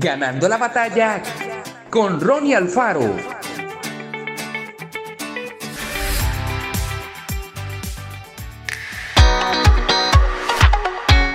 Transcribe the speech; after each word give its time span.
Ganando 0.00 0.48
la 0.48 0.58
batalla 0.58 1.20
con 1.90 2.20
Ronnie 2.20 2.54
Alfaro. 2.54 3.16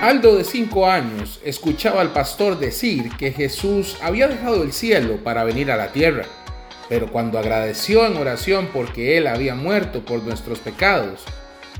Aldo 0.00 0.36
de 0.36 0.44
cinco 0.44 0.86
años 0.86 1.42
escuchaba 1.44 2.00
al 2.00 2.14
pastor 2.14 2.58
decir 2.58 3.14
que 3.18 3.32
Jesús 3.32 3.98
había 4.00 4.28
dejado 4.28 4.62
el 4.62 4.72
cielo 4.72 5.22
para 5.22 5.44
venir 5.44 5.70
a 5.70 5.76
la 5.76 5.92
tierra, 5.92 6.24
pero 6.88 7.12
cuando 7.12 7.38
agradeció 7.38 8.06
en 8.06 8.16
oración 8.16 8.70
porque 8.72 9.18
él 9.18 9.26
había 9.26 9.54
muerto 9.54 10.06
por 10.06 10.22
nuestros 10.22 10.58
pecados, 10.58 11.22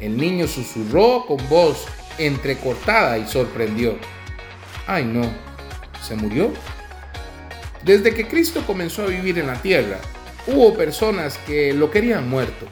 el 0.01 0.19
niño 0.19 0.46
susurró 0.46 1.25
con 1.25 1.39
voz 1.48 1.87
entrecortada 2.19 3.16
y 3.16 3.27
sorprendió. 3.27 3.96
Ay 4.87 5.07
no, 5.07 5.23
¿se 6.02 6.15
murió? 6.15 6.52
Desde 7.84 8.15
que 8.15 8.27
Cristo 8.27 8.62
comenzó 8.66 9.02
a 9.02 9.09
vivir 9.09 9.38
en 9.38 9.47
la 9.47 9.61
tierra, 9.61 9.98
hubo 10.47 10.74
personas 10.74 11.37
que 11.47 11.74
lo 11.74 11.91
querían 11.91 12.29
muerto. 12.29 12.66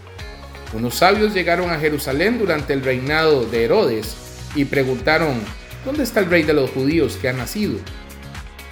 Unos 0.72 0.94
sabios 0.94 1.34
llegaron 1.34 1.70
a 1.70 1.78
Jerusalén 1.78 2.38
durante 2.38 2.72
el 2.72 2.82
reinado 2.82 3.44
de 3.44 3.64
Herodes 3.64 4.16
y 4.54 4.64
preguntaron, 4.64 5.38
¿dónde 5.84 6.02
está 6.02 6.20
el 6.20 6.30
rey 6.30 6.44
de 6.44 6.54
los 6.54 6.70
judíos 6.70 7.18
que 7.20 7.28
ha 7.28 7.34
nacido? 7.34 7.78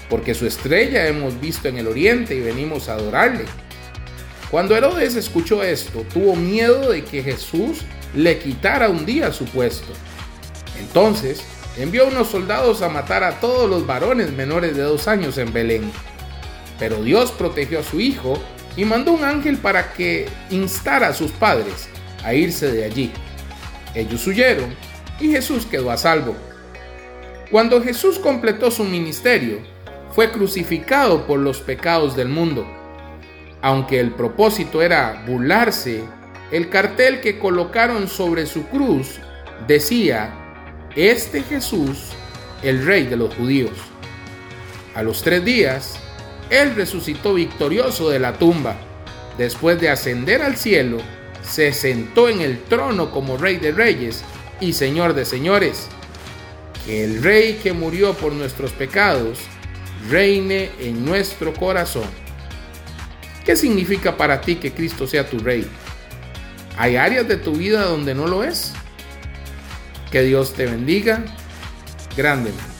Porque 0.09 0.35
su 0.35 0.47
estrella 0.47 1.07
hemos 1.07 1.39
visto 1.39 1.69
en 1.69 1.77
el 1.77 1.87
oriente 1.87 2.35
y 2.35 2.41
venimos 2.41 2.89
a 2.89 2.95
adorarle. 2.95 3.45
Cuando 4.51 4.75
Herodes 4.75 5.17
escuchó 5.17 5.63
esto, 5.63 6.07
tuvo 6.13 6.35
miedo 6.37 6.91
de 6.91 7.05
que 7.05 7.23
Jesús 7.23 7.83
le 8.17 8.39
quitara 8.39 8.89
un 8.89 9.05
día 9.05 9.31
su 9.31 9.45
puesto. 9.45 9.93
Entonces 10.79 11.43
envió 11.79 12.09
unos 12.09 12.29
soldados 12.29 12.81
a 12.81 12.89
matar 12.89 13.25
a 13.25 13.41
todos 13.41 13.69
los 13.69 13.87
varones 13.87 14.33
menores 14.33 14.75
de 14.75 14.83
dos 14.83 15.07
años 15.07 15.37
en 15.37 15.53
Belén. 15.53 15.93
Pero 16.81 17.01
Dios 17.05 17.31
protegió 17.31 17.79
a 17.79 17.85
su 17.85 18.01
hijo 18.01 18.37
y 18.77 18.85
mandó 18.85 19.13
un 19.13 19.23
ángel 19.23 19.59
para 19.59 19.93
que 19.93 20.29
instara 20.51 21.09
a 21.09 21.15
sus 21.15 21.31
padres 21.31 21.89
a 22.25 22.35
irse 22.35 22.73
de 22.73 22.85
allí. 22.85 23.13
Ellos 23.95 24.27
huyeron 24.27 24.75
y 25.21 25.29
Jesús 25.31 25.67
quedó 25.67 25.91
a 25.91 25.97
salvo. 25.97 26.35
Cuando 27.51 27.83
Jesús 27.83 28.19
completó 28.19 28.71
su 28.71 28.85
ministerio, 28.85 29.59
fue 30.13 30.31
crucificado 30.31 31.27
por 31.27 31.39
los 31.39 31.61
pecados 31.61 32.17
del 32.17 32.29
mundo. 32.29 32.67
Aunque 33.63 34.01
el 34.01 34.13
propósito 34.13 34.83
era 34.83 35.23
burlarse, 35.27 36.03
el 36.51 36.71
cartel 36.71 37.21
que 37.21 37.39
colocaron 37.39 38.09
sobre 38.09 38.47
su 38.47 38.67
cruz 38.67 39.21
decía, 39.67 40.33
Este 40.97 41.43
Jesús, 41.43 42.13
el 42.63 42.85
rey 42.87 43.05
de 43.05 43.17
los 43.17 43.35
judíos. 43.35 43.79
A 44.95 45.03
los 45.03 45.23
tres 45.23 45.45
días, 45.45 46.00
Él 46.51 46.75
resucitó 46.75 47.35
victorioso 47.35 48.11
de 48.11 48.19
la 48.19 48.35
tumba. 48.35 48.77
Después 49.39 49.81
de 49.81 49.89
ascender 49.89 50.43
al 50.43 50.57
cielo, 50.57 50.99
se 51.43 51.73
sentó 51.73 52.29
en 52.29 52.41
el 52.41 52.63
trono 52.65 53.11
como 53.11 53.37
rey 53.37 53.57
de 53.57 53.73
reyes 53.73 54.23
y 54.61 54.73
Señor 54.73 55.15
de 55.15 55.25
señores. 55.25 55.89
Que 56.85 57.05
el 57.05 57.23
Rey 57.23 57.61
que 57.63 57.73
murió 57.73 58.15
por 58.15 58.33
nuestros 58.33 58.73
pecados 58.73 59.39
reine 60.09 60.71
en 60.81 61.05
nuestro 61.05 61.53
corazón. 61.53 62.09
¿Qué 63.45 63.55
significa 63.55 64.17
para 64.17 64.41
ti 64.41 64.57
que 64.57 64.73
Cristo 64.73 65.07
sea 65.07 65.29
tu 65.29 65.39
Rey? 65.39 65.67
¿Hay 66.77 66.97
áreas 66.97 67.29
de 67.29 67.37
tu 67.37 67.53
vida 67.53 67.85
donde 67.85 68.15
no 68.15 68.27
lo 68.27 68.43
es? 68.43 68.73
Que 70.11 70.23
Dios 70.23 70.55
te 70.55 70.67
bendiga 70.67 71.23
grandemente. 72.17 72.80